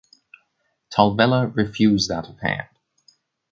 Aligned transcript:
Talvela 0.91 1.55
refused 1.55 2.09
out 2.09 2.27
of 2.27 2.39
hand. 2.39 2.67